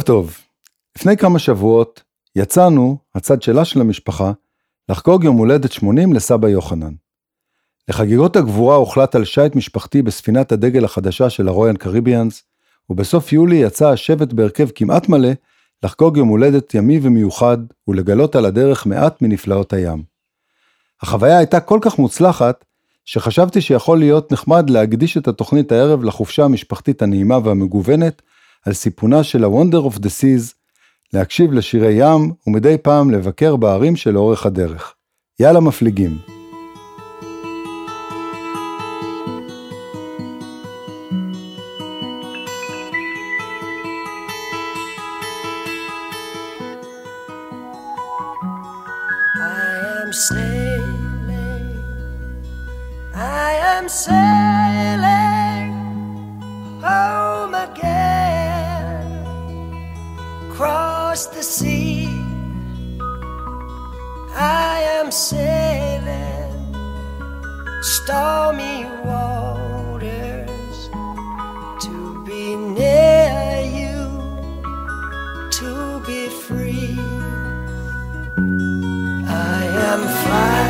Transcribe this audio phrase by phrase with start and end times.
[0.00, 0.38] ערב טוב.
[0.98, 2.02] לפני כמה שבועות
[2.36, 4.32] יצאנו, הצד שלה של המשפחה,
[4.88, 6.92] לחגוג יום הולדת 80 לסבא יוחנן.
[7.88, 12.42] לחגיגות הגבורה הוחלט על שיט משפחתי בספינת הדגל החדשה של הרויאן קריביאנס,
[12.90, 15.30] ובסוף יולי יצא השבט בהרכב כמעט מלא
[15.82, 17.58] לחגוג יום הולדת ימי ומיוחד
[17.88, 20.02] ולגלות על הדרך מעט מנפלאות הים.
[21.02, 22.64] החוויה הייתה כל כך מוצלחת,
[23.04, 28.22] שחשבתי שיכול להיות נחמד להקדיש את התוכנית הערב לחופשה המשפחתית הנעימה והמגוונת,
[28.66, 30.54] על סיפונה של ה-Wonder of the Seas,
[31.12, 34.94] להקשיב לשירי ים ומדי פעם לבקר בערים שלאורך הדרך.
[35.40, 36.18] יאללה מפליגים.
[53.90, 54.49] sailing
[61.10, 62.06] across the sea.
[64.32, 66.52] I am sailing
[67.82, 70.78] stormy waters
[71.84, 73.98] to be near you,
[75.58, 76.96] to be free.
[79.26, 80.69] I am flying.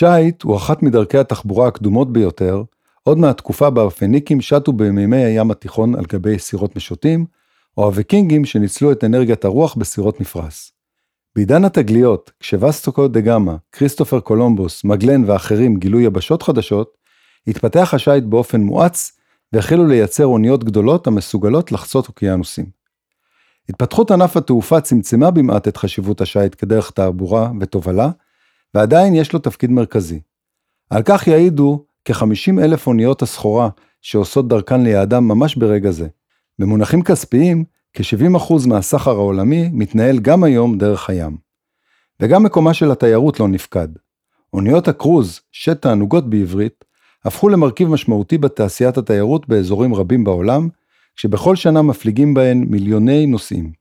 [0.00, 2.62] שיט הוא אחת מדרכי התחבורה הקדומות ביותר,
[3.02, 7.26] עוד מהתקופה בה הפניקים שטו במימי הים התיכון על גבי סירות משוטים,
[7.76, 10.72] או הוויקינגים שניצלו את אנרגיית הרוח בסירות מפרש.
[11.36, 16.96] בעידן התגליות, כשווסקו דה גמא, כריסטופר קולומבוס, מגלן ואחרים גילו יבשות חדשות,
[17.46, 19.12] התפתח השיט באופן מואץ
[19.52, 22.66] והחלו לייצר אוניות גדולות המסוגלות לחצות אוקיינוסים.
[23.68, 28.10] התפתחות ענף התעופה צמצמה במעט את חשיבות השיט כדרך תעבורה ותובלה,
[28.74, 30.20] ועדיין יש לו תפקיד מרכזי.
[30.90, 33.68] על כך יעידו כ-50 אלף אוניות הסחורה
[34.02, 36.08] שעושות דרכן ליעדם ממש ברגע זה.
[36.58, 41.36] במונחים כספיים, כ-70% מהסחר העולמי מתנהל גם היום דרך הים.
[42.20, 43.88] וגם מקומה של התיירות לא נפקד.
[44.52, 46.84] אוניות הקרוז, שט תענוגות בעברית,
[47.24, 50.68] הפכו למרכיב משמעותי בתעשיית התיירות באזורים רבים בעולם,
[51.16, 53.72] כשבכל שנה מפליגים בהן מיליוני נוסעים.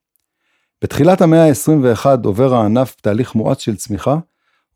[0.84, 4.18] בתחילת המאה ה-21 עובר הענף תהליך מואץ של צמיחה,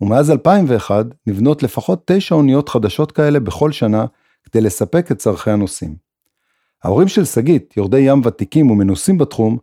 [0.03, 4.05] ומאז 2001 נבנות לפחות תשע אוניות חדשות כאלה בכל שנה
[4.43, 5.95] כדי לספק את צורכי הנוסעים.
[6.83, 9.57] ההורים של שגית, יורדי ים ותיקים ומנוסים בתחום,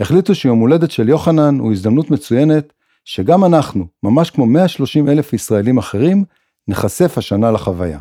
[0.00, 2.72] החליטו שיום הולדת של יוחנן הוא הזדמנות מצוינת
[3.04, 6.24] שגם אנחנו, ממש כמו 130 אלף ישראלים אחרים,
[6.68, 7.98] נחשף השנה לחוויה.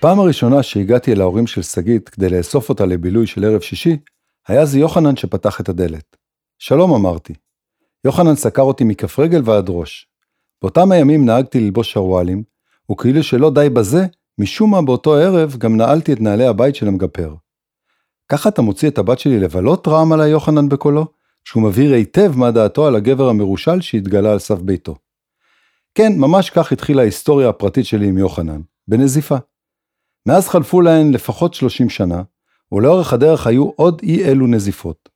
[0.00, 3.96] בפעם הראשונה שהגעתי אל ההורים של שגית כדי לאסוף אותה לבילוי של ערב שישי,
[4.48, 6.16] היה זה יוחנן שפתח את הדלת.
[6.58, 7.34] שלום אמרתי.
[8.04, 10.08] יוחנן סקר אותי מכף רגל ועד ראש.
[10.62, 12.42] באותם הימים נהגתי ללבוש שרוואלים,
[12.90, 14.06] וכאילו שלא די בזה,
[14.38, 17.34] משום מה באותו ערב גם נעלתי את נעלי הבית של המגפר.
[18.28, 19.88] ככה אתה מוציא את הבת שלי לבלות?
[19.88, 21.06] רעם עלי יוחנן בקולו,
[21.44, 24.94] שהוא מבהיר היטב מה דעתו על הגבר המרושל שהתגלה על סף ביתו.
[25.94, 29.36] כן, ממש כך התחילה ההיסטוריה הפרטית שלי עם יוחנן, בנזיפה.
[30.26, 32.22] מאז חלפו להן לפחות 30 שנה,
[32.72, 35.08] ולאורך הדרך היו עוד אי אלו נזיפות.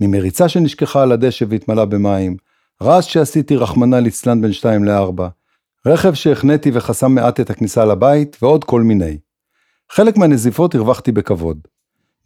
[0.00, 2.36] ממריצה שנשכחה על הדשא והתמלאה במים,
[2.82, 5.22] רעש שעשיתי רחמנא ליצלן בין 2 ל-4,
[5.86, 9.18] רכב שהחניתי וחסם מעט את הכניסה לבית, ועוד כל מיני.
[9.90, 11.58] חלק מהנזיפות הרווחתי בכבוד.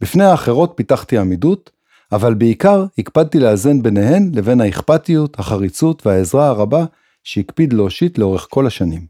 [0.01, 1.71] בפני האחרות פיתחתי עמידות,
[2.11, 6.85] אבל בעיקר הקפדתי לאזן ביניהן לבין האכפתיות, החריצות והעזרה הרבה
[7.23, 9.01] שהקפיד להושיט לאורך כל השנים.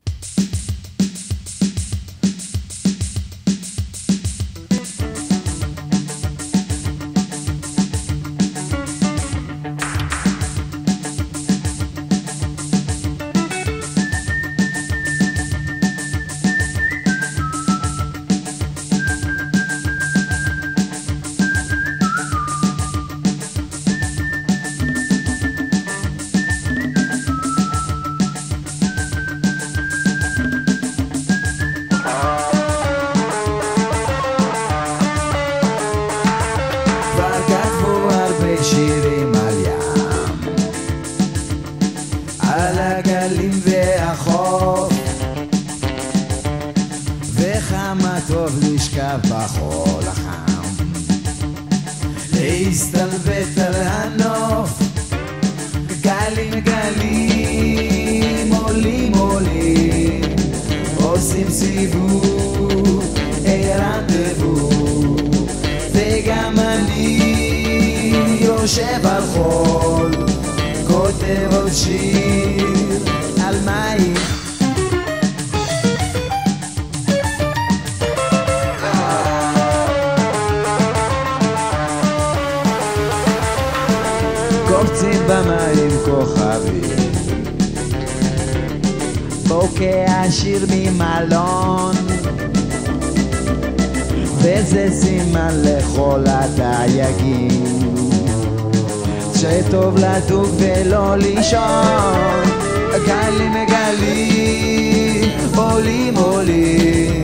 [101.54, 107.24] ולא לישון גלים גלים עולים עולים.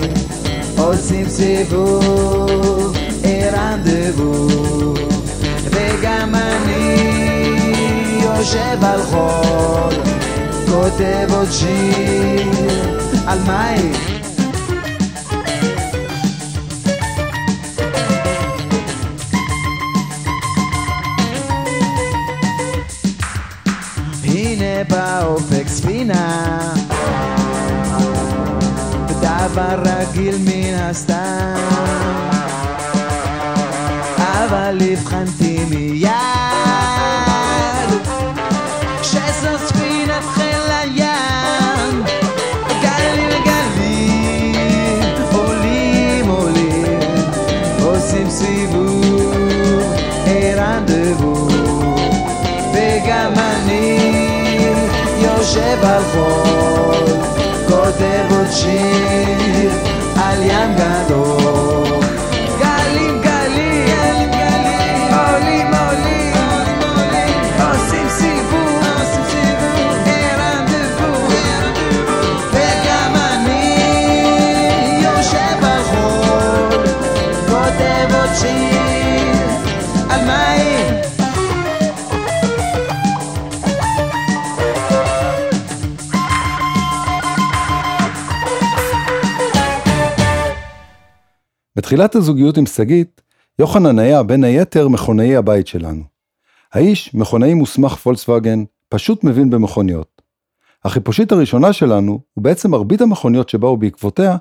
[0.77, 2.98] עושים סיבוב
[3.53, 4.48] רנדבו
[5.63, 7.08] וגם אני
[8.24, 9.94] יושב על חול
[10.65, 12.51] כותב עוד שיר
[13.27, 13.92] על מים
[26.13, 26.74] ספינה
[29.22, 31.55] דבר רגיל מן הסתם.
[34.17, 36.10] אבל הבחנתי מיד
[39.03, 42.03] שזו ספינת חיל הים.
[42.82, 44.96] גלים גלים
[45.32, 47.00] עולים עולים
[47.84, 49.03] עושים סיבוב
[50.58, 51.48] רנדבו
[52.74, 53.33] וגם
[55.74, 57.18] יושב על חול,
[57.68, 59.72] כותב עוד שיר
[60.15, 61.93] על ים גדול.
[91.75, 93.22] בתחילת הזוגיות עם שגית,
[93.60, 96.03] יוחנן היה בין היתר מכונאי הבית שלנו.
[96.74, 100.22] האיש, מכונאי מוסמך פולקסווגן, פשוט מבין במכוניות.
[100.86, 104.38] החיפושית הראשונה שלנו, ובעצם מרבית המכוניות שבאו בעקבותיה,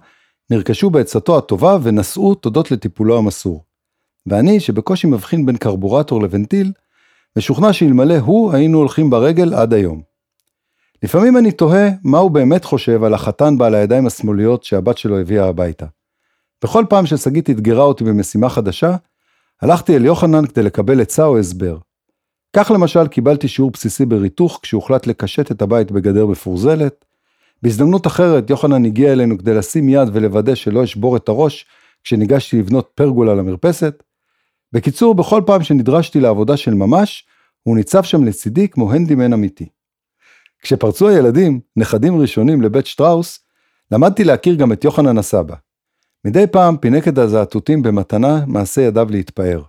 [0.50, 3.64] נרכשו בעצתו הטובה ונסעו תודות לטיפולו המסור.
[4.26, 6.72] ואני, שבקושי מבחין בין קרבורטור לוונטיל,
[7.38, 10.02] משוכנע שאלמלא הוא היינו הולכים ברגל עד היום.
[11.02, 15.48] לפעמים אני תוהה מה הוא באמת חושב על החתן בעל הידיים השמאליות שהבת שלו הביאה
[15.48, 15.86] הביתה.
[16.62, 18.96] בכל פעם ששגית אתגרה אותי במשימה חדשה,
[19.62, 21.78] הלכתי אל יוחנן כדי לקבל עצה או הסבר.
[22.56, 27.04] כך למשל קיבלתי שיעור בסיסי בריתוך כשהוחלט לקשט את הבית בגדר מפורזלת.
[27.62, 31.66] בהזדמנות אחרת יוחנן הגיע אלינו כדי לשים יד ולוודא שלא אשבור את הראש
[32.04, 34.02] כשניגשתי לבנות פרגולה למרפסת.
[34.72, 37.26] בקיצור, בכל פעם שנדרשתי לעבודה של ממש,
[37.62, 39.68] הוא ניצב שם לצידי כמו הנדימן אמיתי.
[40.62, 43.40] כשפרצו הילדים, נכדים ראשונים לבית שטראוס,
[43.90, 45.54] למדתי להכיר גם את יוחנן הסבא.
[46.24, 49.62] מדי פעם פינק את הזעתותים במתנה מעשה ידיו להתפאר.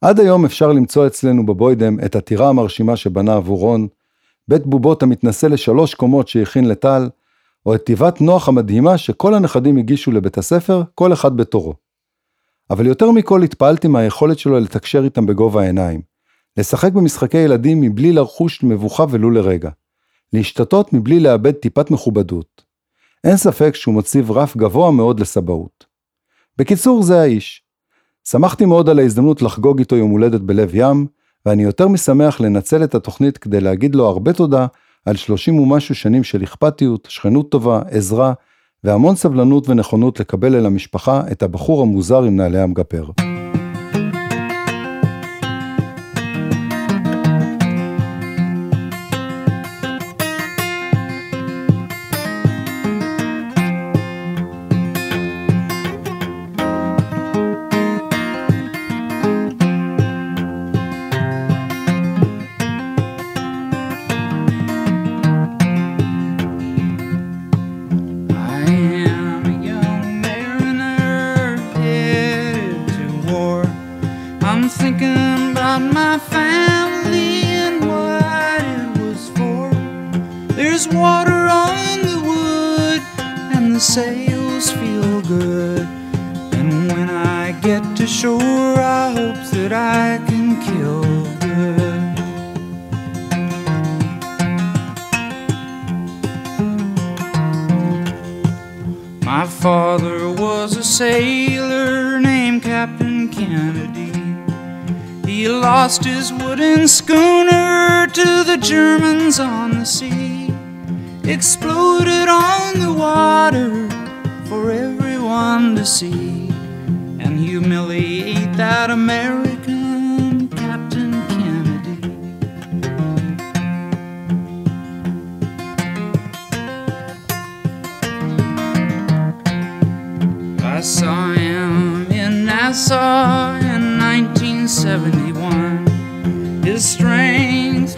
[0.00, 3.88] עד היום אפשר למצוא אצלנו בבוידם את הטירה המרשימה שבנה עבור רון,
[4.48, 7.08] בית בובות המתנשא לשלוש קומות שהכין לטל,
[7.66, 11.74] או את תיבת נוח המדהימה שכל הנכדים הגישו לבית הספר, כל אחד בתורו.
[12.70, 16.00] אבל יותר מכל התפעלתי מהיכולת שלו לתקשר איתם בגובה העיניים.
[16.56, 19.70] לשחק במשחקי ילדים מבלי לחוש מבוכה ולו לרגע.
[20.32, 22.65] להשתתות מבלי לאבד טיפת מכובדות.
[23.26, 25.86] אין ספק שהוא מציב רף גבוה מאוד לסבאות.
[26.58, 27.62] בקיצור, זה האיש.
[28.24, 31.06] שמחתי מאוד על ההזדמנות לחגוג איתו יום הולדת בלב ים,
[31.46, 34.66] ואני יותר משמח לנצל את התוכנית כדי להגיד לו הרבה תודה
[35.06, 38.32] על 30 ומשהו שנים של אכפתיות, שכנות טובה, עזרה,
[38.84, 43.04] והמון סבלנות ונכונות לקבל אל המשפחה את הבחור המוזר עם נעלי המגפר.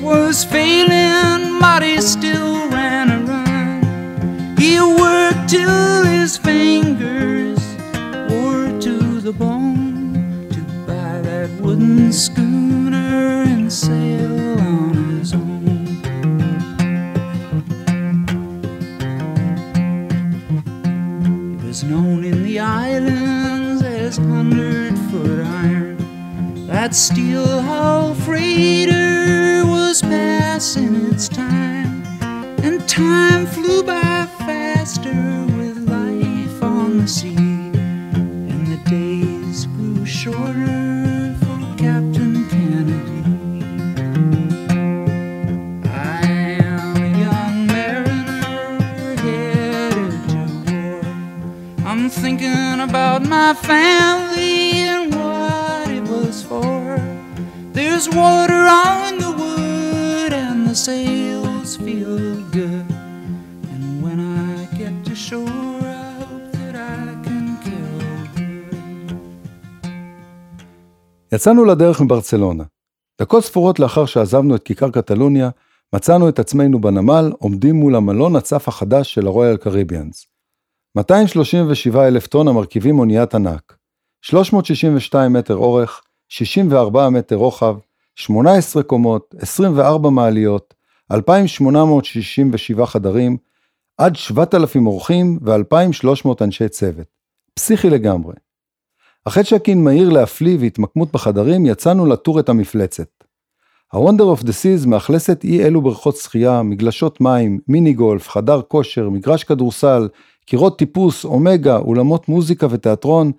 [0.08, 4.56] Was failing, he still ran a run.
[4.56, 7.60] He worked till his fingers
[8.30, 15.66] wore to the bone to buy that wooden schooner and sail on his own.
[21.60, 26.66] He was known in the islands as Hundred Foot Iron.
[26.66, 28.97] That steel hull freighter
[32.88, 41.58] time flew by faster with life on the sea, and the days grew shorter for
[41.76, 43.22] Captain Kennedy.
[45.86, 46.22] I
[46.64, 50.40] am a young mariner headed to
[50.72, 51.02] war.
[51.86, 54.17] I'm thinking about my family
[71.32, 72.64] יצאנו לדרך מברצלונה.
[73.20, 75.50] דקות ספורות לאחר שעזבנו את כיכר קטלוניה,
[75.94, 80.26] מצאנו את עצמנו בנמל עומדים מול המלון הצף החדש של הרויאל קריביאנס.
[80.96, 83.76] 237 אלף טון המרכיבים אוניית ענק.
[84.22, 87.76] 362 מטר אורך, 64 מטר רוחב,
[88.14, 90.74] 18 קומות, 24 מעליות,
[91.12, 93.36] 2,867 חדרים,
[93.98, 97.06] עד 7,000 אורחים ו-2,300 אנשי צוות.
[97.54, 98.34] פסיכי לגמרי.
[99.24, 103.08] אחרי צ'קין מהיר להפליא והתמקמות בחדרים, יצאנו לתור את המפלצת.
[103.92, 109.08] ה-Wonder of the Seas מאכלסת אי אלו בריכות שחייה, מגלשות מים, מיני גולף, חדר כושר,
[109.08, 110.08] מגרש כדורסל,
[110.46, 113.32] קירות טיפוס, אומגה, אולמות מוזיקה ותיאטרון,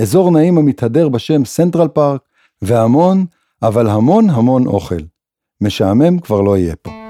[0.00, 2.20] אזור נעים המתהדר בשם סנטרל פארק,
[2.62, 3.24] והמון,
[3.62, 5.00] אבל המון המון אוכל.
[5.60, 7.03] משעמם כבר לא יהיה פה.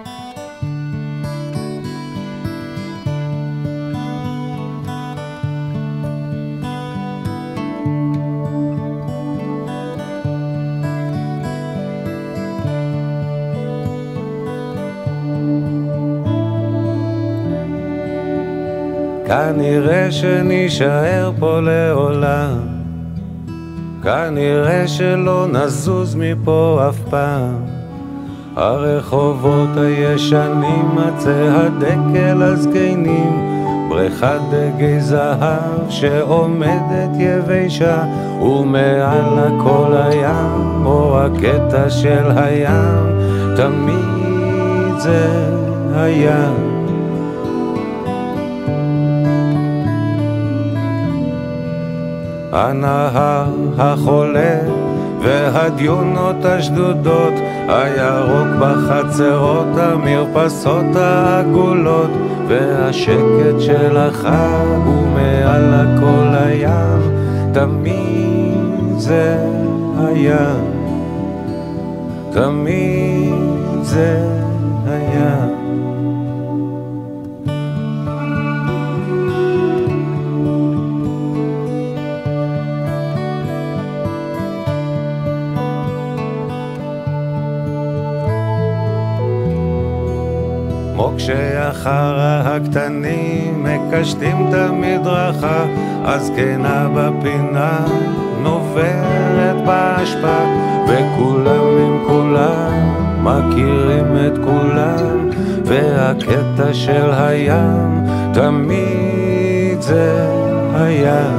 [20.25, 22.59] שנישאר פה לעולם,
[24.03, 27.55] כנראה שלא נזוז מפה אף פעם.
[28.57, 33.57] הרחובות הישנים, עצי הדקל הזקנים,
[33.89, 38.05] בריכת דגי זהב שעומדת יבשה,
[38.43, 43.21] ומעל הכל הים, או הקטע של הים,
[43.57, 45.29] תמיד זה
[45.95, 46.64] היה.
[52.55, 53.45] הנהר
[53.79, 54.59] החולה
[55.23, 57.33] והדיונות השדודות,
[57.69, 62.11] הירוק בחצרות, המרפסות העגולות,
[62.49, 67.01] והשקט של החג ומעל הכל הים,
[67.53, 69.37] תמיד זה
[69.99, 70.55] היה.
[72.31, 73.35] תמיד
[73.83, 74.44] זה
[91.59, 95.65] החרא הקטנים מקשטים את המדרכה,
[96.05, 97.87] הזקנה בפינה
[98.43, 100.45] נוברת באשפה,
[100.89, 105.31] וכולם עם כולם מכירים את כולם,
[105.65, 110.29] והקטע של הים תמיד זה
[110.75, 111.39] היה.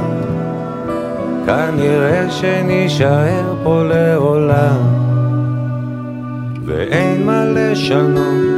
[1.46, 4.78] כנראה שנישאר פה לעולם,
[6.64, 8.55] ואין מה לשנות.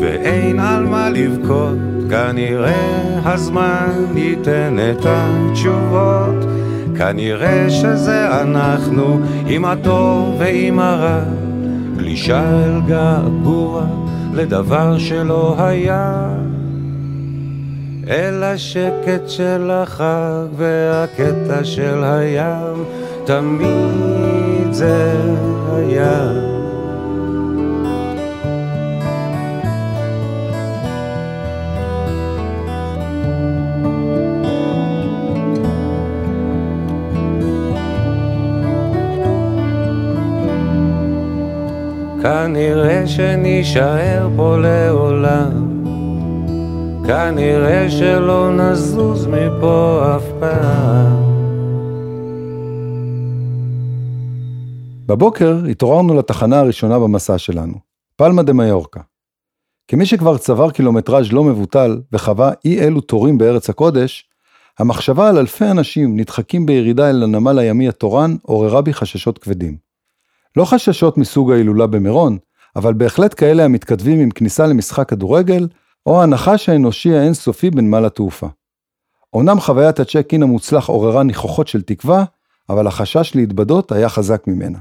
[0.00, 1.78] ואין על מה לבכות,
[2.10, 6.50] כנראה הזמן ייתן את התשובות.
[6.96, 11.20] כנראה שזה אנחנו, עם הטוב ועם הרע,
[11.96, 13.86] גלישה אל געגוע
[14.34, 16.30] לדבר שלא היה.
[18.08, 22.84] אל השקט של החג והקטע של הים,
[23.24, 25.12] תמיד זה
[25.76, 26.49] היה.
[42.50, 45.84] כנראה שנישאר פה לעולם,
[47.06, 51.22] כנראה שלא נזוז מפה אף פעם.
[55.06, 57.74] בבוקר התעוררנו לתחנה הראשונה במסע שלנו,
[58.16, 59.00] פלמה דה מיורקה.
[59.88, 64.24] כמי שכבר צבר קילומטראז' לא מבוטל וחווה אי אלו תורים בארץ הקודש,
[64.78, 69.89] המחשבה על אלפי אנשים נדחקים בירידה אל הנמל הימי התורן עוררה בי חששות כבדים.
[70.60, 72.38] לא חששות מסוג ההילולה במירון,
[72.76, 75.68] אבל בהחלט כאלה המתכתבים עם כניסה למשחק כדורגל,
[76.06, 78.46] או הנחש האנושי האינסופי בנמל התעופה.
[79.36, 82.24] אמנם חוויית הצ'ק אין המוצלח עוררה ניחוחות של תקווה,
[82.68, 84.78] אבל החשש להתבדות היה חזק ממנה.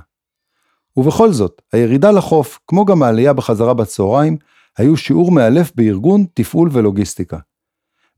[0.98, 4.38] ובכל זאת, הירידה לחוף, כמו גם העלייה בחזרה בצהריים,
[4.78, 7.38] היו שיעור מאלף בארגון, תפעול ולוגיסטיקה.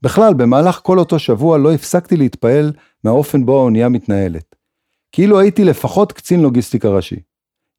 [0.01, 4.55] בכלל, במהלך כל אותו שבוע לא הפסקתי להתפעל מהאופן בו האונייה מתנהלת.
[5.11, 7.30] כאילו הייתי לפחות קצין לוגיסטיקה ראשי.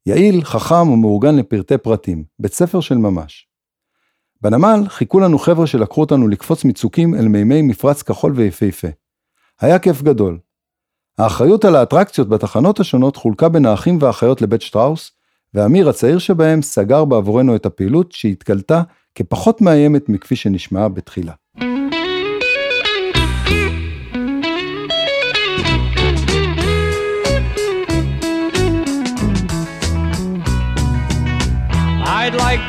[0.05, 3.47] יעיל, חכם ומאורגן לפרטי פרטים, בית ספר של ממש.
[4.41, 8.87] בנמל חיכו לנו חבר'ה שלקחו אותנו לקפוץ מצוקים אל מימי מפרץ כחול ויפהפה.
[9.61, 10.39] היה כיף גדול.
[11.17, 15.11] האחריות על האטרקציות בתחנות השונות חולקה בין האחים והאחיות לבית שטראוס,
[15.53, 18.81] ואמיר הצעיר שבהם סגר בעבורנו את הפעילות שהתגלתה
[19.15, 21.33] כפחות מאיימת מכפי שנשמעה בתחילה.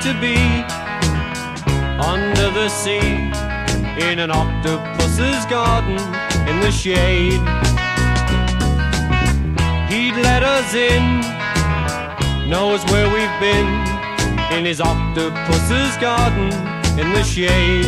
[0.04, 0.36] To be
[1.98, 3.32] under the sea
[4.10, 5.96] in an octopus's garden
[6.46, 7.40] in the shade.
[9.88, 11.20] He'd let us in,
[12.50, 13.66] knows where we've been
[14.52, 16.52] in his octopus's garden
[17.00, 17.86] in the shade.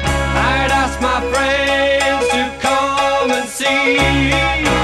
[0.00, 4.79] I'd ask my friends to come and see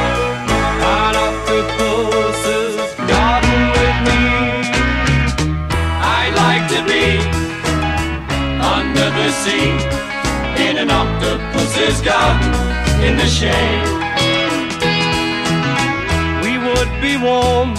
[9.48, 12.52] in an octopus's garden
[13.04, 13.86] in the shade.
[16.42, 17.74] We would be warm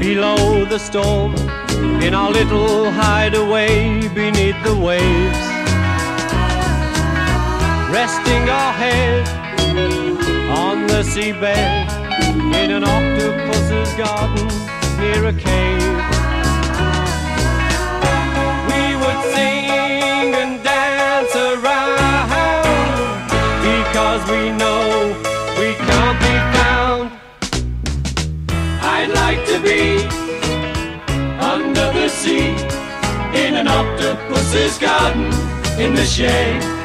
[0.00, 1.34] below the storm
[2.02, 5.38] in our little hideaway beneath the waves,
[7.92, 9.28] resting our head
[10.50, 11.88] on the seabed
[12.62, 14.48] in an octopus's garden
[14.98, 16.21] near a cave.
[24.22, 25.08] Because we know
[25.58, 27.10] we can't be found.
[28.82, 30.04] I'd like to be
[31.40, 32.50] under the sea
[33.34, 35.32] in an octopus's garden
[35.80, 36.81] in the shade.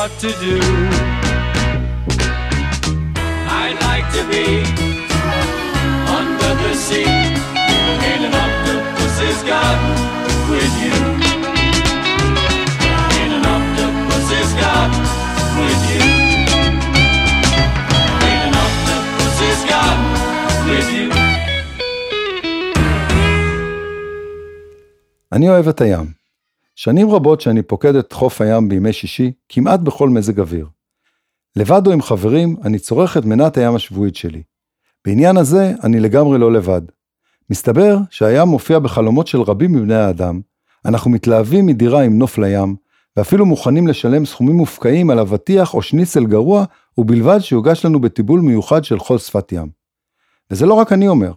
[0.00, 0.56] what to do.
[3.62, 4.46] I'd like to be
[6.18, 7.14] under the sea
[8.10, 9.94] in an octopus's garden
[10.52, 10.96] with you.
[13.22, 15.02] In an octopus's garden
[15.60, 16.04] with you.
[18.30, 20.08] In an octopus's garden
[20.70, 21.10] with you.
[25.32, 26.19] אני אוהב את הים.
[26.83, 30.67] שנים רבות שאני פוקד את חוף הים בימי שישי, כמעט בכל מזג אוויר.
[31.55, 34.43] לבד או עם חברים, אני צורך את מנת הים השבועית שלי.
[35.05, 36.81] בעניין הזה, אני לגמרי לא לבד.
[37.49, 40.41] מסתבר שהים מופיע בחלומות של רבים מבני האדם,
[40.85, 42.75] אנחנו מתלהבים מדירה עם נוף לים,
[43.17, 46.65] ואפילו מוכנים לשלם סכומים מופקעים על אבטיח או שניצל גרוע,
[46.97, 49.69] ובלבד שיוגש לנו בטיבול מיוחד של חול שפת ים.
[50.51, 51.31] וזה לא רק אני אומר.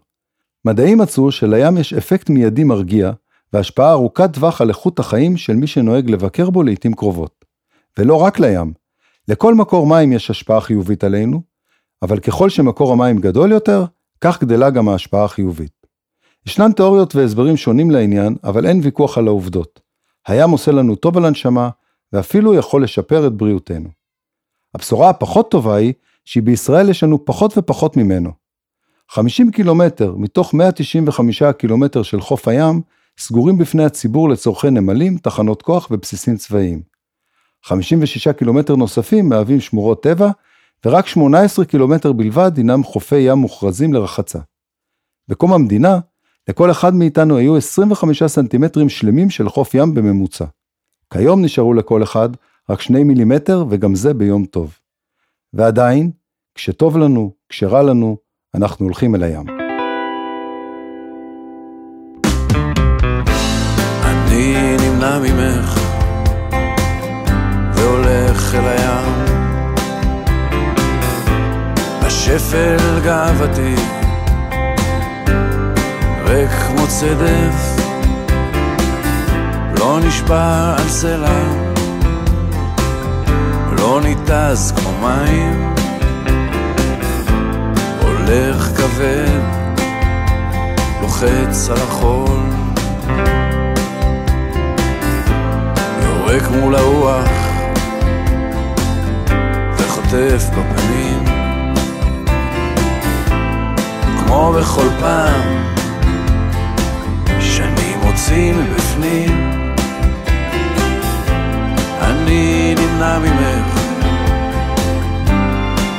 [0.64, 3.12] מדעים מצאו שלים יש אפקט מיידי מרגיע,
[3.54, 7.44] והשפעה ארוכת טווח על איכות החיים של מי שנוהג לבקר בו לעתים קרובות.
[7.98, 8.72] ולא רק לים.
[9.28, 11.42] לכל מקור מים יש השפעה חיובית עלינו,
[12.02, 13.84] אבל ככל שמקור המים גדול יותר,
[14.20, 15.86] כך גדלה גם ההשפעה החיובית.
[16.46, 19.80] ישנן תיאוריות והסברים שונים לעניין, אבל אין ויכוח על העובדות.
[20.26, 21.68] הים עושה לנו טוב על הנשמה,
[22.12, 23.88] ואפילו יכול לשפר את בריאותנו.
[24.74, 25.92] הבשורה הפחות טובה היא,
[26.24, 28.30] שבישראל יש לנו פחות ופחות ממנו.
[29.10, 32.82] 50 קילומטר מתוך 195 קילומטר של חוף הים,
[33.18, 36.83] סגורים בפני הציבור לצורכי נמלים, תחנות כוח ובסיסים צבאיים.
[37.62, 40.31] 56 קילומטר נוספים מהווים שמורות טבע,
[40.85, 44.38] ורק 18 קילומטר בלבד הינם חופי ים מוכרזים לרחצה.
[45.29, 45.98] בקום המדינה,
[46.48, 50.44] לכל אחד מאיתנו היו 25 סנטימטרים שלמים של חוף ים בממוצע.
[51.12, 52.29] כיום נשארו לכל אחד
[52.70, 54.79] רק 2 מילימטר, וגם זה ביום טוב.
[55.53, 56.11] ועדיין,
[56.55, 58.16] כשטוב לנו, כשרע לנו,
[58.55, 59.63] אנחנו הולכים אל הים.
[65.04, 65.80] נמנע ממך
[67.74, 69.24] והולך אל הים.
[72.06, 73.74] בשפל גאוותי
[76.26, 77.76] ריק כמו צדף
[79.78, 81.42] לא נשבע על סלע.
[83.78, 85.74] לא ניתז כמו מים
[88.00, 89.40] הולך כבד
[91.02, 92.40] לוחץ על החול
[96.34, 97.28] יורק מול הרוח
[99.76, 101.24] וחוטף בפנים.
[104.18, 105.64] כמו בכל פעם
[107.40, 109.54] שאני מוציא מבפנים
[112.00, 113.80] אני נמנע ממך.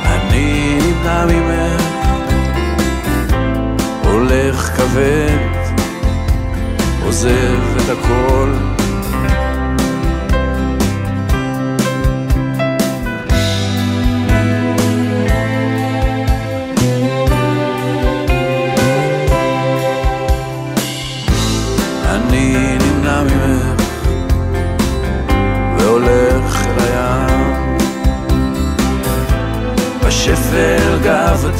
[0.04, 1.82] אני נמנע ממך.
[4.04, 5.38] הולך כבד
[7.04, 8.75] עוזב את הכל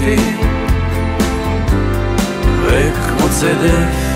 [0.00, 0.16] גאוותי
[2.62, 4.06] ריק כמו צדף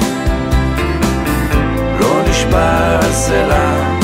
[2.01, 3.97] לא נשבע על סלע.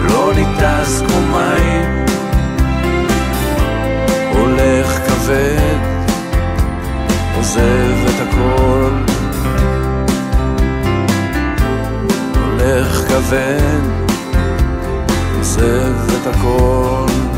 [0.00, 2.04] לא ניתז כמו מים.
[4.32, 5.78] הולך כבד.
[7.36, 8.90] עוזב את הכל.
[12.34, 13.80] הולך כבד.
[15.38, 17.35] עוזב את הכל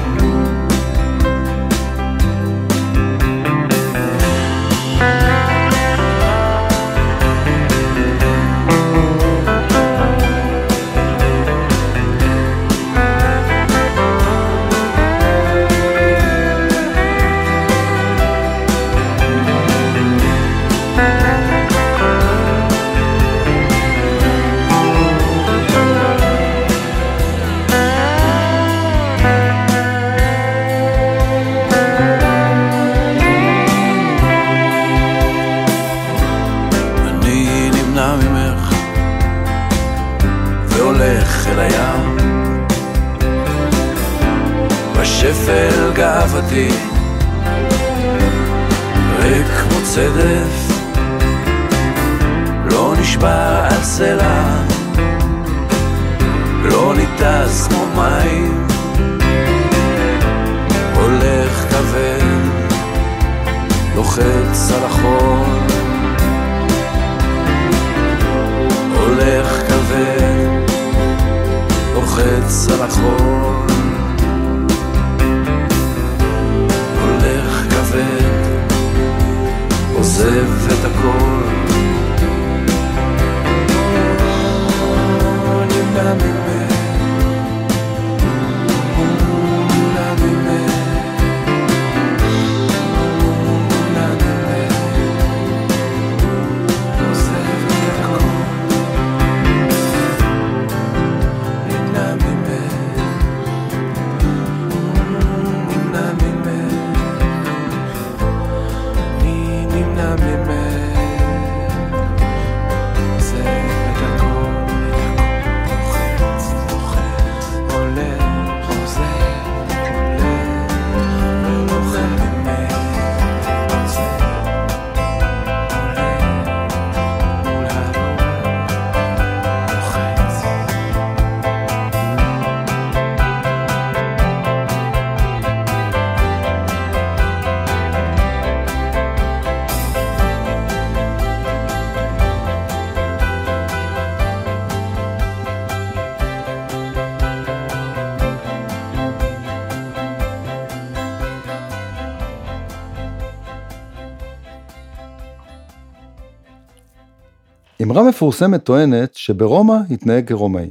[157.98, 160.70] אמרה מפורסמת טוענת שברומא התנהג כרומאי.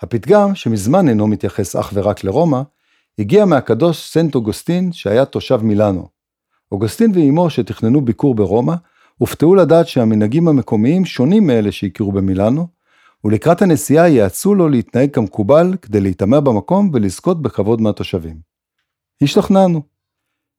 [0.00, 2.62] הפתגם, שמזמן אינו מתייחס אך ורק לרומא,
[3.18, 6.08] הגיע מהקדוש סנט אוגוסטין שהיה תושב מילאנו.
[6.72, 8.74] אוגוסטין ואימו שתכננו ביקור ברומא,
[9.18, 12.66] הופתעו לדעת שהמנהגים המקומיים שונים מאלה שהכירו במילאנו,
[13.24, 18.36] ולקראת הנסיעה יעצו לו להתנהג כמקובל כדי להתעמר במקום ולזכות בכבוד מהתושבים.
[19.22, 19.82] השתכנענו.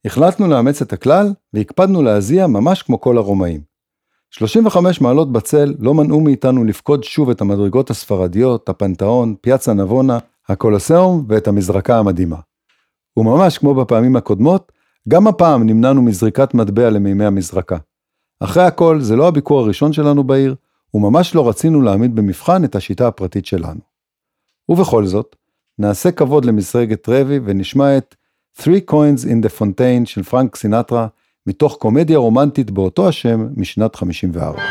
[0.06, 3.71] החלטנו לאמץ את הכלל והקפדנו להזיע ממש כמו כל הרומאים.
[4.32, 11.26] 35 מעלות בצל לא מנעו מאיתנו לפקוד שוב את המדרגות הספרדיות, הפנתאון, פיאצה נבונה, הקולוסיאום
[11.28, 12.36] ואת המזרקה המדהימה.
[13.18, 14.72] וממש כמו בפעמים הקודמות,
[15.10, 17.78] גם הפעם נמנענו מזריקת מטבע למימי המזרקה.
[18.40, 20.56] אחרי הכל, זה לא הביקור הראשון שלנו בעיר,
[20.94, 23.80] וממש לא רצינו להעמיד במבחן את השיטה הפרטית שלנו.
[24.70, 25.36] ובכל זאת,
[25.80, 28.16] נעשה כבוד למסרגת רבי ונשמע את
[28.60, 31.08] Three Coins in the Fontaine של פרנק סינטרה,
[31.48, 34.62] מתוך קומדיה רומנטית באותו השם משנת 54.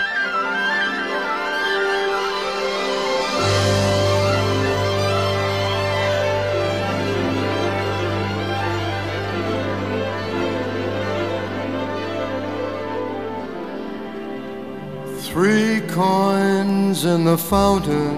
[15.33, 18.17] Three coins in the fountain,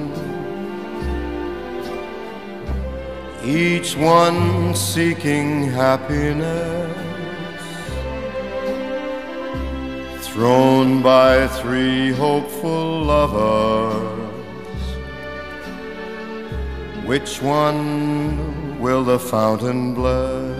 [3.44, 7.11] each one seeking happiness,
[10.32, 14.82] thrown by three hopeful lovers.
[17.04, 20.58] Which one will the fountain bless?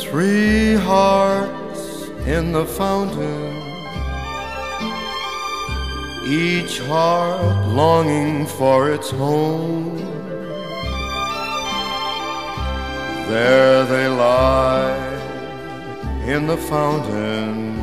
[0.00, 3.50] Three hearts in the fountain,
[6.28, 9.96] each heart longing for its home.
[13.28, 15.19] There they lie
[16.26, 17.74] in the fountain,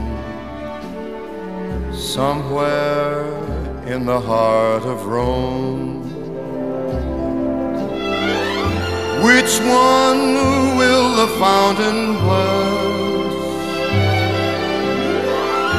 [1.91, 3.25] somewhere
[3.85, 6.03] in the heart of Rome.
[9.23, 12.97] Which one will the fountain bless?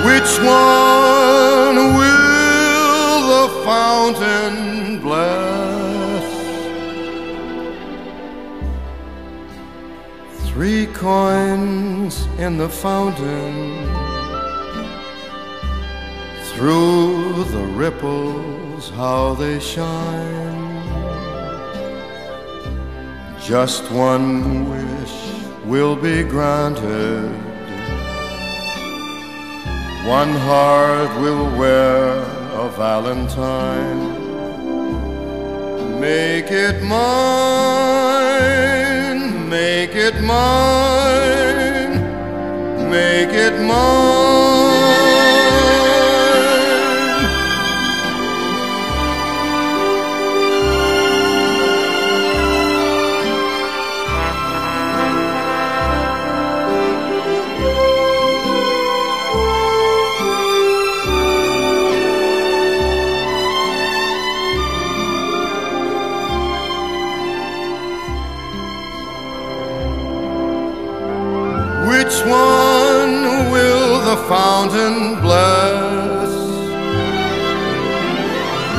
[0.04, 6.24] Which one will the fountain bless?
[10.50, 11.87] Three coins
[12.38, 13.86] in the fountain,
[16.52, 20.68] through the ripples, how they shine.
[23.40, 25.14] Just one wish
[25.64, 27.28] will be granted.
[30.06, 32.22] One heart will wear
[32.64, 34.16] a valentine.
[36.00, 37.08] Make it mine,
[39.50, 41.47] make it mine,
[42.88, 43.52] make it
[74.28, 76.28] fountain bless?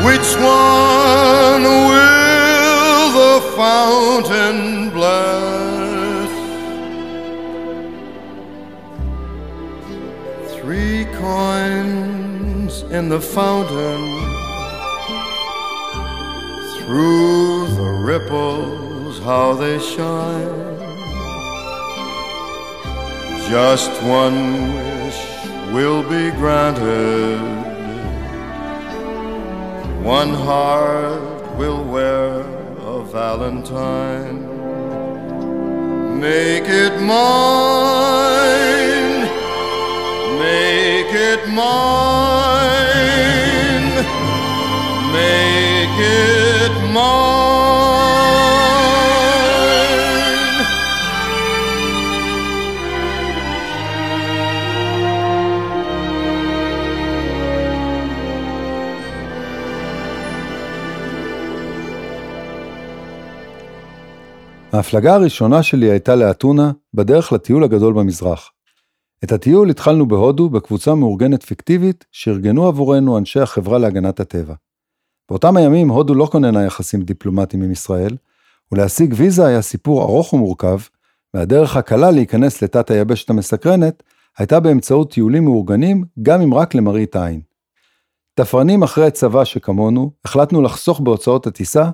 [0.06, 6.30] Which one will the fountain bless?
[10.62, 14.02] Three coins in the fountain
[16.78, 20.69] Through the ripples how they shine
[23.50, 25.20] just one wish
[25.74, 27.40] will be granted.
[30.04, 34.46] One heart will wear a valentine.
[36.20, 37.20] Make it mine.
[40.38, 42.70] Make it mine.
[45.12, 47.59] Make it mine.
[64.74, 68.50] ההפלגה הראשונה שלי הייתה לאתונה, בדרך לטיול הגדול במזרח.
[69.24, 74.54] את הטיול התחלנו בהודו בקבוצה מאורגנת פיקטיבית שארגנו עבורנו אנשי החברה להגנת הטבע.
[75.30, 78.18] באותם הימים הודו לא כוננה יחסים דיפלומטיים עם ישראל,
[78.72, 80.80] ולהשיג ויזה היה סיפור ארוך ומורכב,
[81.34, 84.04] והדרך הקלה להיכנס לתת היבשת המסקרנת
[84.38, 87.42] הייתה באמצעות טיולים מאורגנים, גם אם רק למראית עין.
[88.36, 91.90] תפרנים אחרי צבא שכמונו, החלטנו לחסוך בהוצאות הטיסה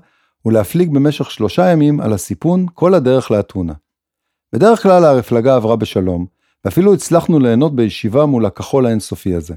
[0.45, 3.73] ולהפליג במשך שלושה ימים על הסיפון כל הדרך לאתונה.
[4.53, 6.25] בדרך כלל ההפלגה עברה בשלום,
[6.65, 9.55] ואפילו הצלחנו ליהנות בישיבה מול הכחול האינסופי הזה.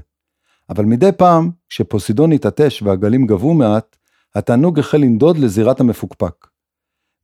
[0.69, 3.97] אבל מדי פעם, כשפוסידון התעטש והגלים גבו מעט,
[4.35, 6.47] התענוג החל לנדוד לזירת המפוקפק.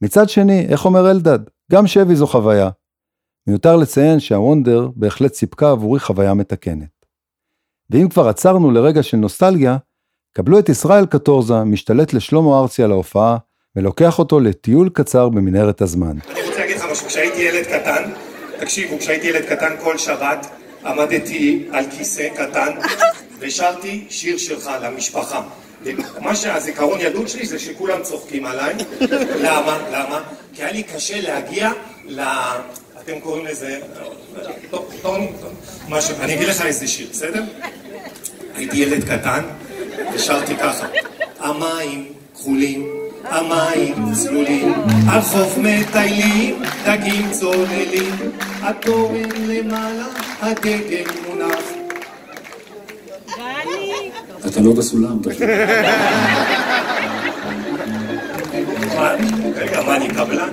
[0.02, 1.40] מצד שני, איך אומר אלדד?
[1.72, 2.70] גם שבי זו חוויה.
[3.48, 7.06] מיותר לציין שהוונדר בהחלט סיפקה עבורי חוויה מתקנת.
[7.90, 9.78] ואם כבר עצרנו לרגע של נוסטלגיה,
[10.34, 13.38] קבלו את ישראל קטורזה משתלט לשלמה ארצי על ההופעה,
[13.76, 16.18] ולוקח אותו לטיול קצר במנהרת הזמן.
[16.32, 18.04] אני רוצה להגיד לך משהו, כשהייתי ילד קטן,
[18.60, 20.48] תקשיבו, כשהייתי ילד קטן כל שבת
[20.86, 22.70] עמדתי על כיסא קטן
[23.40, 25.42] ושרתי שיר שלך למשפחה.
[26.20, 28.74] מה שהזיכרון ילדות שלי זה שכולם צוחקים עליי.
[29.42, 29.78] למה?
[29.92, 30.22] למה?
[30.54, 31.72] כי היה לי קשה להגיע
[32.06, 32.22] ל...
[33.02, 33.80] אתם קוראים לזה...
[34.70, 35.54] טוב, טוב, טוב,
[35.90, 36.16] משהו.
[36.22, 37.44] אני אגיד לך איזה שיר, בסדר?
[38.56, 39.42] הייתי ילד קטן
[40.14, 40.88] ושרתי ככה.
[41.40, 44.74] המים כחולים, המים צלולים,
[45.12, 48.16] על חוף מטיילים, דגים צוללים,
[48.62, 50.06] התורן למעלה,
[50.42, 51.64] הדגל מונח.
[54.48, 55.30] אתה לא בסולם, אתה
[58.96, 59.12] מה,
[59.56, 60.50] רגע, מה, אני קבלן?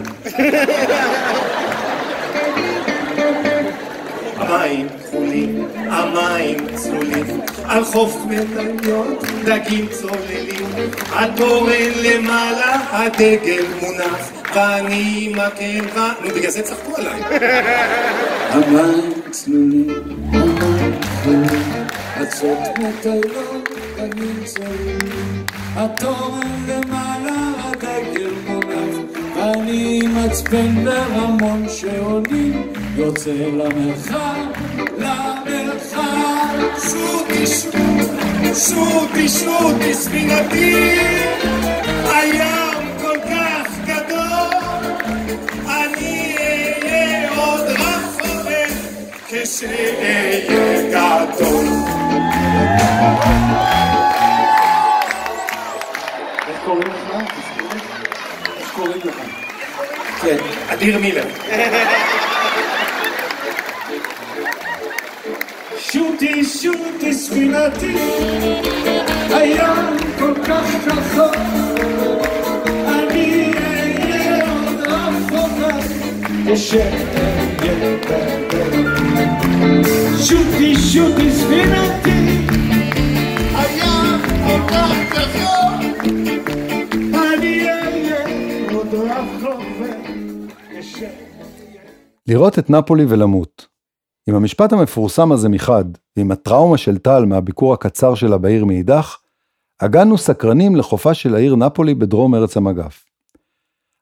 [4.52, 10.66] המים כחולים, המים צלולים, על חוף מטליות, דגים צוללים,
[11.12, 15.98] התורן למעלה, הדגל מונח, ואני מקל ו...
[16.24, 17.20] נו, בגלל זה צחקו עליי.
[18.52, 19.90] המים צלולים,
[20.32, 21.72] המים כחולים,
[22.16, 25.44] עצות מטיילות, דגים צוללים,
[25.76, 27.11] התורן למעלה,
[29.56, 34.44] ואני מצפן ברמון שעולים, יוצא למרחב,
[34.98, 36.02] למרחב.
[36.78, 40.98] שוטי שוטי, שוטי שוטי ספינתי,
[42.04, 44.90] הים כל כך גדול,
[45.66, 46.34] אני
[46.82, 48.48] אהיה עוד רחוק
[49.28, 51.64] כשאהיה גדול.
[60.68, 61.24] אדיר מילר.
[65.78, 67.96] שוטי שוטי ספינתי,
[69.30, 71.36] הים כל כך רחוק,
[72.86, 75.76] אני אהיה עוד רחוקה,
[76.54, 76.94] כשאהיה
[77.56, 78.52] גדול.
[80.24, 82.38] שוטי שוטי ספינתי,
[83.54, 85.51] הים כל כך רחוק,
[92.28, 93.66] לראות את נפולי ולמות.
[94.28, 95.84] עם המשפט המפורסם הזה מחד,
[96.16, 99.18] ועם הטראומה של טל מהביקור הקצר שלה בעיר מאידך,
[99.80, 103.04] הגענו סקרנים לחופה של העיר נפולי בדרום ארץ המגף.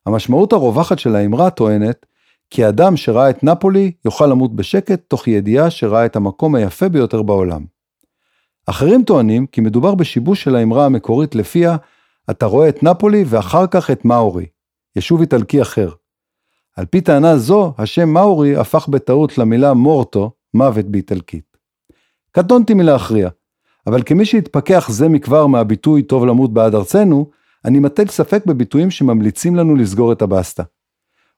[0.07, 2.07] המשמעות הרווחת של האמרה טוענת
[2.51, 7.23] כי אדם שראה את נפולי יוכל למות בשקט תוך ידיעה שראה את המקום היפה ביותר
[7.23, 7.65] בעולם.
[8.67, 11.77] אחרים טוענים כי מדובר בשיבוש של האמרה המקורית לפיה
[12.31, 14.47] אתה רואה את נפולי ואחר כך את מאורי,
[14.97, 15.91] יישוב איטלקי אחר.
[16.81, 21.57] על פי טענה זו, השם מאורי הפך בטעות למילה מורטו, מוות באיטלקית.
[22.33, 23.29] קטונתי מלהכריע,
[23.87, 27.31] אבל כמי שהתפכח זה מכבר מהביטוי טוב למות בעד ארצנו,
[27.65, 30.63] אני מטיל ספק בביטויים שממליצים לנו לסגור את הבסטה.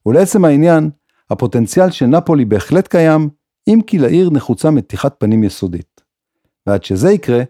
[0.07, 0.91] ולעצם העניין,
[1.31, 3.29] הפוטנציאל של נפולי בהחלט קיים,
[3.69, 6.01] אם כי לעיר נחוצה מתיחת פנים יסודית.
[6.67, 7.43] ועד שזה יקרה,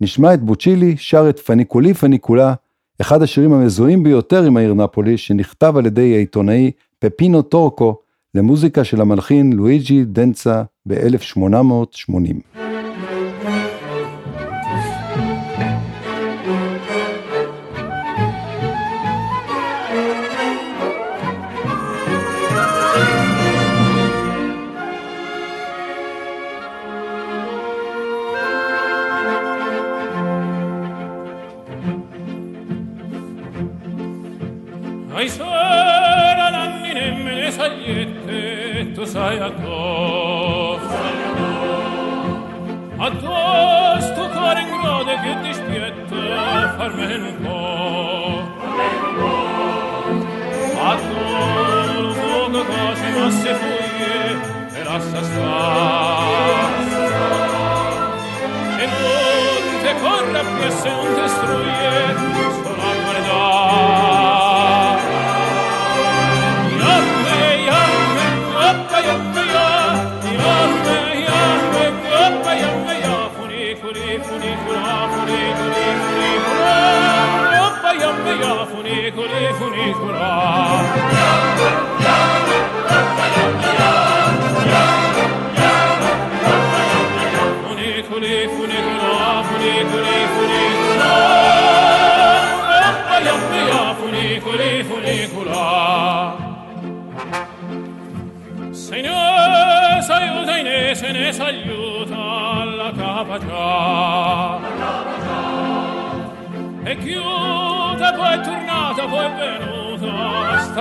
[0.00, 2.54] נשמע את בוצ'ילי שר את פניקולי פניקולה,
[3.00, 6.70] אחד השירים המזוהים ביותר עם העיר נפולי, שנכתב על ידי העיתונאי
[7.00, 7.98] פפינו טורקו,
[8.34, 12.69] למוזיקה של המלחין לואיג'י דנצה ב-1880.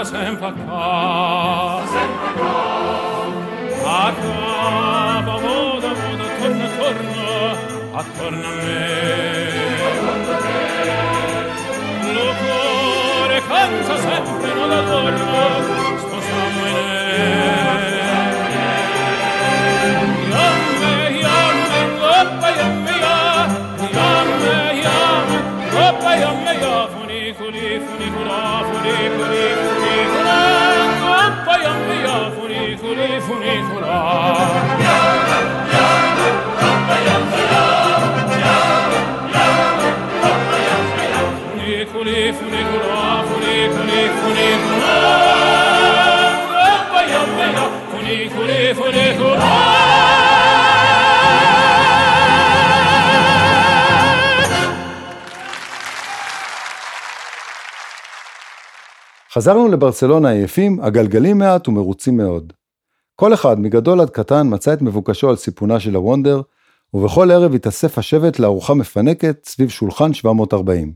[0.04, 1.88] sta sempre a casa.
[1.88, 2.80] Sta sempre a casa.
[3.91, 8.78] A capo, moda, moda, torna, torna, attorno a me.
[12.14, 15.78] Lo cuore canta sempre, non adorna,
[59.34, 62.59] חזרנו לברצלונה עייפים, הגלגלים מעט ומרוצים מאוד.
[63.20, 66.41] כל אחד, מגדול עד קטן, מצא את מבוקשו על סיפונה של הוונדר,
[66.93, 70.93] ובכל ערב התאסף השבט לארוחה מפנקת סביב שולחן 740.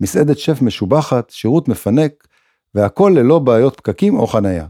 [0.00, 2.26] מסעדת שף משובחת, שירות מפנק,
[2.74, 4.66] והכל ללא בעיות פקקים או חניה.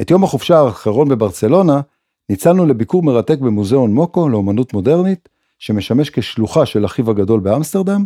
[0.00, 1.80] את יום החופשה האחרון בברצלונה,
[2.28, 8.04] ניצלנו לביקור מרתק במוזיאון מוקו לאומנות מודרנית, שמשמש כשלוחה של אחיו הגדול באמסטרדם,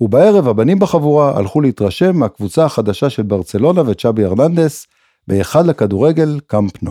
[0.00, 4.86] ובערב הבנים בחבורה הלכו להתרשם מהקבוצה החדשה של ברצלונה וצ'אבי ארננדס,
[5.28, 6.82] בהיכל הכדורגל קאמפ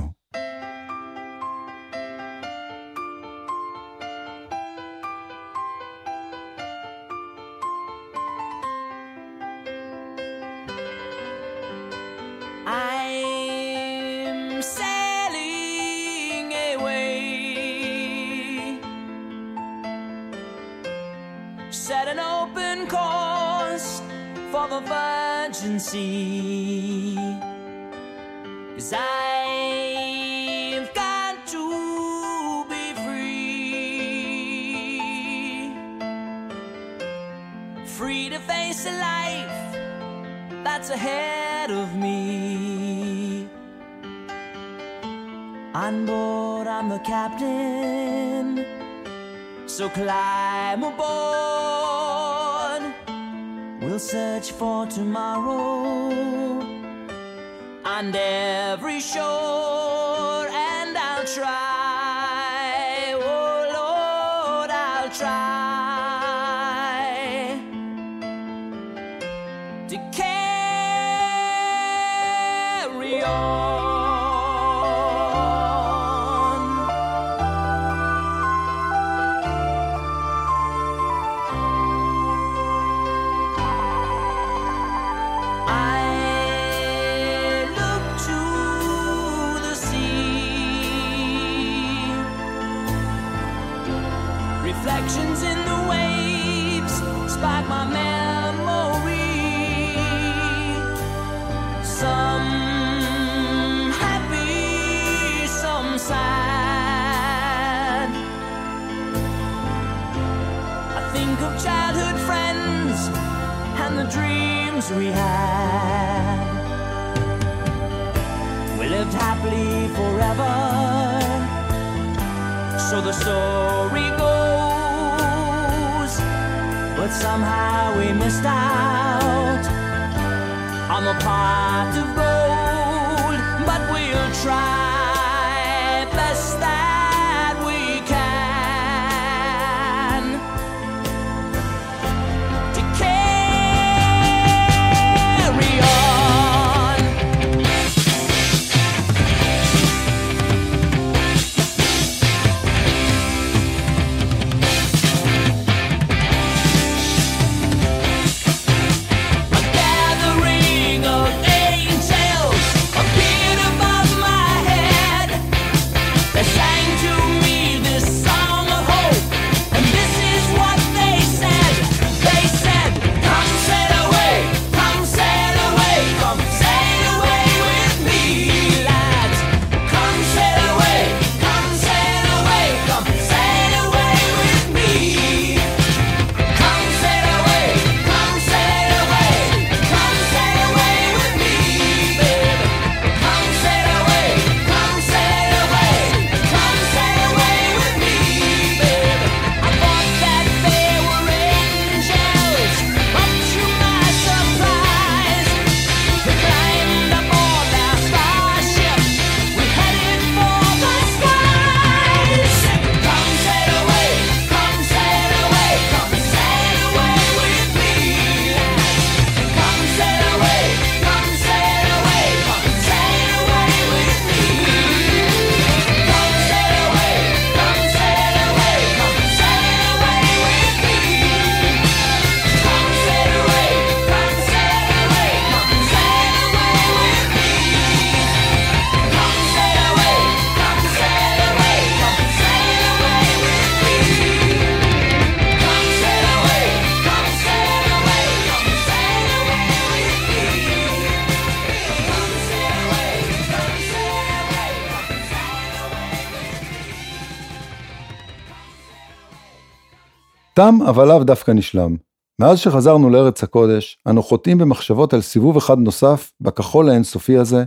[260.55, 261.95] תם אבל לאו דווקא נשלם.
[262.39, 267.63] מאז שחזרנו לארץ הקודש, אנו חוטאים במחשבות על סיבוב אחד נוסף בכחול האינסופי הזה,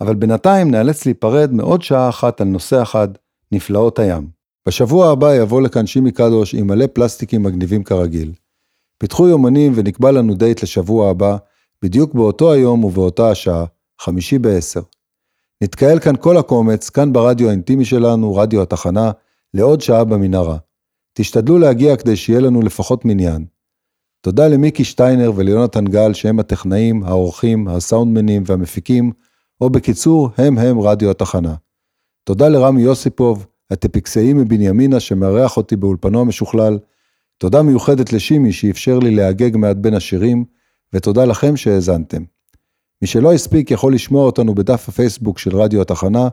[0.00, 3.08] אבל בינתיים נאלץ להיפרד מעוד שעה אחת על נושא אחד,
[3.52, 4.28] נפלאות הים.
[4.68, 8.32] בשבוע הבא יבוא לכאן שימי קדוש עם מלא פלסטיקים מגניבים כרגיל.
[8.98, 11.36] פיתחו יומנים ונקבע לנו דייט לשבוע הבא,
[11.82, 13.64] בדיוק באותו היום ובאותה השעה,
[14.00, 14.82] חמישי בעשר.
[15.62, 19.10] נתקהל כאן כל הקומץ, כאן ברדיו האינטימי שלנו, רדיו התחנה,
[19.54, 20.56] לעוד שעה במנהרה.
[21.14, 23.44] תשתדלו להגיע כדי שיהיה לנו לפחות מניין.
[24.22, 29.12] תודה למיקי שטיינר וליונתן גל שהם הטכנאים, העורכים, הסאונדמנים והמפיקים,
[29.60, 31.54] או בקיצור, הם הם רדיו התחנה.
[32.24, 36.78] תודה לרמי יוסיפוב, הטפיקסאי מבנימינה שמארח אותי באולפנו המשוכלל.
[37.38, 40.44] תודה מיוחדת לשימי שאפשר לי להגג מעט בין השירים,
[40.92, 42.22] ותודה לכם שהאזנתם.
[43.02, 46.28] מי שלא הספיק יכול לשמוע אותנו בדף הפייסבוק של רדיו התחנה,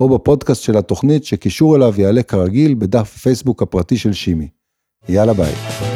[0.00, 4.48] או בפודקאסט של התוכנית שקישור אליו יעלה כרגיל בדף הפייסבוק הפרטי של שימי.
[5.08, 5.95] יאללה ביי.